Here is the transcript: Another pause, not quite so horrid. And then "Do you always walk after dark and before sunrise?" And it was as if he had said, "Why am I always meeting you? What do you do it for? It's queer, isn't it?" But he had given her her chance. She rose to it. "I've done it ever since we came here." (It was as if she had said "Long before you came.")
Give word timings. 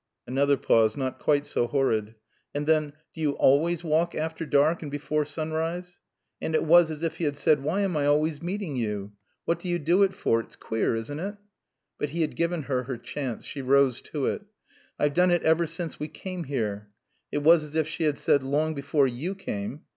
Another 0.25 0.57
pause, 0.57 0.97
not 0.97 1.19
quite 1.19 1.45
so 1.45 1.67
horrid. 1.67 2.15
And 2.55 2.65
then 2.65 2.93
"Do 3.13 3.21
you 3.21 3.33
always 3.33 3.83
walk 3.83 4.15
after 4.15 4.47
dark 4.47 4.81
and 4.81 4.89
before 4.89 5.25
sunrise?" 5.25 5.99
And 6.41 6.55
it 6.55 6.63
was 6.63 6.89
as 6.89 7.03
if 7.03 7.17
he 7.17 7.25
had 7.25 7.37
said, 7.37 7.61
"Why 7.61 7.81
am 7.81 7.95
I 7.95 8.07
always 8.07 8.41
meeting 8.41 8.75
you? 8.75 9.13
What 9.45 9.59
do 9.59 9.69
you 9.69 9.77
do 9.77 10.01
it 10.01 10.15
for? 10.15 10.39
It's 10.39 10.55
queer, 10.55 10.95
isn't 10.95 11.19
it?" 11.19 11.35
But 11.99 12.09
he 12.09 12.21
had 12.21 12.35
given 12.35 12.63
her 12.63 12.81
her 12.85 12.97
chance. 12.97 13.45
She 13.45 13.61
rose 13.61 14.01
to 14.09 14.25
it. 14.25 14.41
"I've 14.97 15.13
done 15.13 15.29
it 15.29 15.43
ever 15.43 15.67
since 15.67 15.99
we 15.99 16.07
came 16.07 16.45
here." 16.45 16.89
(It 17.31 17.43
was 17.43 17.63
as 17.63 17.75
if 17.75 17.87
she 17.87 18.05
had 18.05 18.17
said 18.17 18.41
"Long 18.41 18.73
before 18.73 19.05
you 19.05 19.35
came.") 19.35 19.81